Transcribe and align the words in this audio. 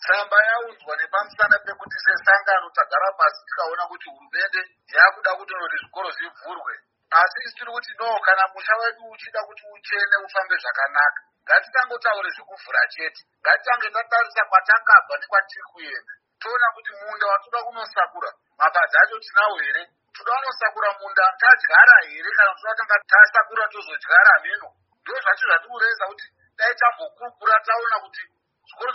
tsamba 0.00 0.36
yaunzwa 0.48 0.96
nepamusana 0.96 1.56
pekuti 1.64 1.98
sesangano 2.04 2.70
tagara 2.76 3.10
pasi 3.18 3.40
tikaona 3.46 3.84
kuti 3.90 4.06
hurumende 4.10 4.60
yakuda 4.96 5.30
kutoti 5.36 5.76
zvikoro 5.80 6.10
zvivhurwe. 6.16 6.74
Asi 7.10 7.38
isi 7.44 7.54
tiri 7.56 7.70
kuti 7.72 7.92
no 7.98 8.08
kana 8.26 8.44
musha 8.54 8.74
wedu 8.80 9.02
uchida 9.12 9.40
kuti 9.44 9.62
uchene 9.74 10.16
ufambe 10.24 10.56
zvakanaka. 10.62 11.20
Ngatitangotaure 11.44 12.30
zvekuvhura 12.36 12.82
chete. 12.92 13.20
Ngatitange 13.42 13.88
tatarisa 13.94 14.42
kwatangabva 14.50 15.14
nekwatiri 15.20 15.64
kuenda 15.70 16.12
toona 16.40 16.66
kuti 16.74 16.92
munda 17.00 17.26
watoda 17.26 17.60
kunosakura. 17.66 18.30
Mapadzi 18.58 18.96
acho 19.02 19.18
tinawo 19.24 19.56
here? 19.62 19.82
Toda 20.14 20.32
kunosakura 20.36 20.88
munda 21.00 21.24
tadyara 21.40 21.96
here? 22.08 22.30
Kana 22.36 22.52
toda 22.56 22.74
tanga 22.78 22.96
tasakura 23.10 23.64
tozodyara 23.72 24.34
meno 24.44 24.68
ndo 25.02 25.12
zvacho 25.22 25.44
zvatiri 25.46 25.68
kureza 25.68 26.04
kuti 26.06 26.26
dai 26.56 26.74
tambokurukura 26.80 27.56
taona 27.66 27.96
kuti 28.04 28.24
zvikoro 28.70 28.92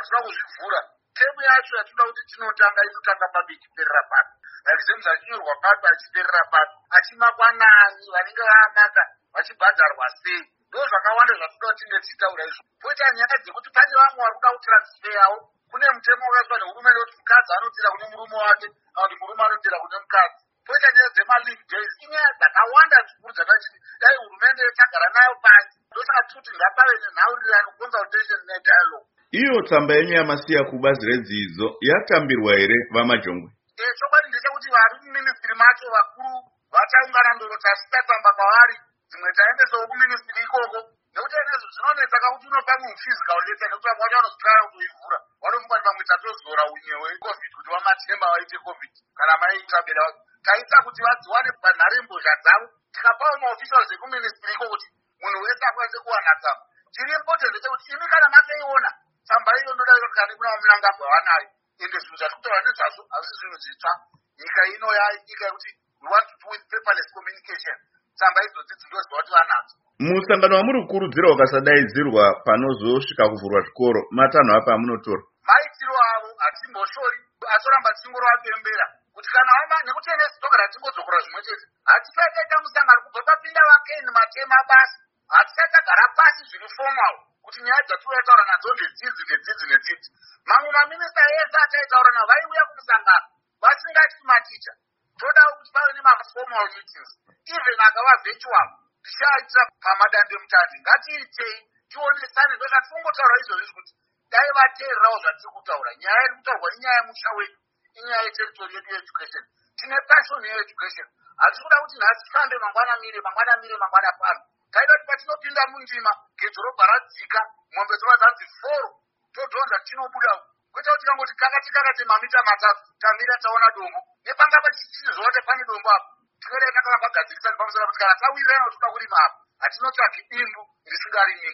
toda 0.00 0.22
kuzvivhura 0.24 0.80
temu 1.16 1.40
yacho 1.48 1.76
yatoda 1.76 2.04
kuti 2.08 2.22
tinotanga 2.30 2.80
inotanga 2.88 3.26
papi 3.34 3.52
ichiperera 3.54 4.02
papi 4.10 4.34
exams 4.72 5.06
achinyorwa 5.06 5.54
papi 5.62 5.86
achiperera 5.92 6.42
papi 6.52 6.74
achimakwa 6.96 7.48
nani 7.52 8.04
vanenge 8.14 8.42
vaamaka 8.50 9.02
vachibhadharwa 9.32 10.06
sei. 10.22 10.42
Ndo 10.68 10.86
zvakawanda 10.88 11.34
zvatoda 11.34 11.68
kuti 11.72 11.84
tinge 11.84 12.00
tichitaura 12.00 12.44
izvo. 12.44 12.62
Poita 12.80 13.04
nyaya 13.16 13.36
dzekuti 13.42 13.70
pane 13.76 13.94
vamwe 14.00 14.22
vari 14.22 14.34
kuda 14.36 14.50
kutransfeyawo 14.54 15.36
kune 15.70 15.86
mutemo 15.94 16.24
wakaiswa 16.26 16.56
nehurumende 16.58 17.00
kuti 17.00 17.16
mukadzi 17.18 17.50
anotera 17.56 17.90
kune 17.92 18.06
murume 18.10 18.36
wake 18.46 18.68
kana 18.94 19.08
kuti 19.08 19.16
murume 19.20 19.42
anotera 19.44 19.78
kune 19.82 19.96
mukadzi. 20.02 20.42
Poita 20.66 20.88
nyaya 20.94 21.10
dzemaleave 21.14 21.64
days 21.70 21.92
inyaya 22.04 22.30
dzakawanda 22.38 22.96
zvikuru 23.06 23.32
dzatachiti 23.36 23.78
dai 24.00 24.16
hurumende 24.20 24.62
tagara 24.78 25.08
nayo 25.16 25.34
pasi. 25.44 25.74
Ndosaka 25.90 26.22
tiri 26.28 26.40
kuti 26.40 26.50
ngapave 26.56 26.94
nenhaurirano 27.02 27.70
consultation 27.78 28.40
nedialogue 28.48 29.17
iyo 29.30 29.54
tsamba 29.68 29.92
yenyu 29.94 30.14
yamasiya 30.16 30.64
kubazi 30.70 31.02
redzidzo 31.10 31.66
yatambirwa 31.88 32.52
here 32.58 32.76
vamajongwe? 32.94 33.50
Chokwadi 33.98 34.28
ndechekuti 34.28 34.68
vari 34.74 34.94
muministry 35.04 35.54
macho 35.60 35.86
vakuru 35.96 36.32
vachaungana 36.72 37.30
ndoro 37.36 37.56
tasita 37.64 37.98
tsamba 38.06 38.30
kwavari. 38.36 38.76
Dzimwe 39.08 39.30
taendesawo 39.36 39.84
kuministry 39.90 40.42
ikoko. 40.44 40.78
Nekuti 41.14 41.34
enezvo 41.40 41.68
zvinonetsa 41.74 42.18
kakuti 42.22 42.46
unopa 42.50 42.72
munhu 42.80 42.96
physical 43.04 43.38
letter 43.46 43.68
nekuti 43.68 43.86
vamwe 43.88 44.02
vacho 44.04 44.16
vanozvitara 44.16 44.60
kutoivhura 44.68 45.18
vanofunga 45.42 45.76
kuti 45.76 45.84
pamwe 45.86 46.04
tatozora 46.10 46.62
unyewe 46.74 47.08
covid 47.24 47.50
kuti 47.56 47.68
vamatemba 47.74 48.26
vaite 48.32 48.56
covid. 48.66 48.92
Kana 49.18 49.34
maiita 49.40 49.78
beda 49.86 50.04
taita 50.46 50.76
kuti 50.86 51.00
vadziwane 51.06 51.50
panharembozha 51.62 52.32
dzavo. 52.42 52.66
Tikapawo 52.94 53.34
maofficials 53.42 53.90
ekuministry 53.94 54.52
iko 54.56 54.64
kuti 54.72 54.86
munhu 55.20 55.38
wese 55.44 55.64
akwanise 55.68 55.98
kuwana 56.04 56.32
tsamba. 56.40 56.62
Chiri 56.94 57.12
important 57.18 57.50
ndechekuti 57.52 57.84
imi 57.92 58.06
kana 58.12 58.26
makaiona 58.34 58.90
tsamba 59.28 59.50
iyo 59.60 59.70
ndoda 59.74 59.94
kani 60.16 60.32
kuna 60.36 60.50
vamunangagwa 60.52 61.06
vanayo 61.12 61.48
ende 61.82 61.98
zvinhu 62.02 62.16
zvati 62.20 62.34
kutaura 62.36 62.60
nezvazvo 62.66 63.02
hazvisi 63.12 63.38
zvinhu 63.40 63.58
zvitsva. 63.62 63.92
Nyika 64.38 64.62
ino 64.74 64.88
yanyika 64.98 65.44
yekuti 65.48 65.70
we 66.00 66.06
want 66.14 66.26
to 66.30 66.34
do 66.40 66.46
with 66.52 66.64
paperless 66.70 67.08
communication. 67.16 67.76
Tsamba 68.16 68.38
idzodzi 68.46 68.74
dzinoziva 68.80 69.16
kuti 69.20 69.32
vanadzo. 69.36 69.74
Musangano 70.06 70.54
wamuri 70.56 70.78
kukurudzira 70.82 71.28
ukasadaidzirwa 71.34 72.24
panozosvika 72.46 73.24
kuvhurwa 73.30 73.60
zvikoro. 73.66 74.00
Matanho 74.18 74.52
apa 74.58 74.70
amunotora 74.74 75.22
maitiro 75.48 75.94
avo 76.12 76.30
hatimboshori. 76.42 77.18
Atoramba 77.54 77.90
tingorowapembera 77.98 78.86
kuti 79.14 79.28
kana 79.34 79.50
wama 79.58 79.76
nekuti 79.86 80.08
enesi 80.14 80.40
togara 80.42 80.64
tingodzokora 80.72 81.18
zvimwe 81.24 81.42
chete. 81.46 81.64
Hatisataita 81.88 82.56
musangano 82.62 83.00
kubva 83.04 83.20
papinda 83.28 83.62
vakeni 83.70 84.10
matema 84.16 84.58
basi 84.70 85.07
hatisatagara 85.28 86.04
pasi 86.16 86.42
zviri 86.50 86.68
formal 86.76 87.14
kuti 87.42 87.62
nyaya 87.62 87.82
dzatinotaura 87.86 88.44
nadzo 88.50 88.68
ndedzidzi 88.74 89.22
nedzidzi 89.30 89.66
nedzidzi. 89.70 90.08
Mamwe 90.48 90.70
maminista 90.76 91.22
ese 91.40 91.58
ataitaura 91.64 92.10
navo 92.12 92.26
vaiuya 92.30 92.64
kumusangano 92.68 93.28
vasingati 93.62 94.16
maticha 94.28 94.72
todawo 95.18 95.52
kuti 95.58 95.70
pave 95.74 95.92
nemaformal 95.92 96.66
meetings. 96.74 97.10
Even 97.54 97.80
akava 97.86 98.14
virtual 98.24 98.68
tichaitira 99.02 99.62
pamadandemutande. 99.84 100.76
Ngatiitei 100.82 101.56
tionesane 101.90 102.54
ndosati 102.56 102.88
tingotaura 102.88 103.36
izvozvi 103.40 103.72
kuti 103.76 103.92
dai 104.32 104.50
vateererawo 104.56 105.18
zvatiri 105.22 105.50
kutaura. 105.54 105.90
Nyaya 106.00 106.24
iri 106.24 106.34
kutaurwa 106.36 106.68
inyaya 106.76 107.00
yemusha 107.00 107.30
wedu 107.36 107.58
inyaya 107.98 108.22
yeteritori 108.22 108.74
yedu 108.74 108.90
yeeducation 108.94 109.44
tine 109.78 109.96
passion 110.08 110.44
yeeducation 110.44 111.08
hatisi 111.40 111.62
kuda 111.62 111.76
kuti 111.82 111.96
nhasi 111.98 112.24
tifambe 112.24 112.56
mangwana 112.58 112.96
mire 113.00 113.20
mangwana 113.20 113.56
mire 113.62 113.76
mangwana 113.82 114.12
pano 114.20 114.40
taida 114.72 114.92
kuti 114.94 115.06
patinopinda 115.06 115.62
mundima 115.70 116.12
gedhorobha 116.38 116.84
radzika 116.92 117.40
mombe 117.74 117.94
dzova 117.96 118.16
dzanzi 118.20 118.46
foro 118.60 118.88
todhonza 119.34 119.78
tinobuda 119.86 120.32
kwete 120.72 120.90
kuti 120.90 121.00
tikangoti 121.00 121.34
kakati 121.40 121.70
kakati 121.72 122.04
mamita 122.04 122.42
matatu 122.42 122.82
tamira 123.00 123.36
taona 123.42 123.68
dombo. 123.74 124.00
Nepanga 124.24 124.58
pachichizova 124.62 125.40
pane 125.46 125.64
dombo 125.64 125.90
apo 125.90 126.08
tinoda 126.40 126.72
takanga 126.74 126.98
pagadzirisa 127.02 127.50
nepamusana 127.50 127.86
kuti 127.86 127.98
kana 127.98 128.14
tawirirana 128.20 128.70
toda 128.72 128.88
kurima 128.92 129.18
apo 129.26 129.38
hatinotsvaki 129.62 130.20
bindu 130.30 130.62
risingarimiki 130.90 131.46